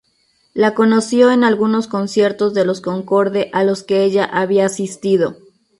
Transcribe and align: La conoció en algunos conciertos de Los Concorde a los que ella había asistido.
La 0.55 0.73
conoció 0.73 1.29
en 1.29 1.43
algunos 1.43 1.85
conciertos 1.85 2.55
de 2.55 2.65
Los 2.65 2.81
Concorde 2.81 3.51
a 3.53 3.63
los 3.63 3.83
que 3.83 4.03
ella 4.03 4.25
había 4.25 4.65
asistido. 4.65 5.37